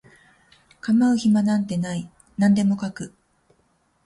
[0.81, 3.13] 構う暇なんてない何でも描く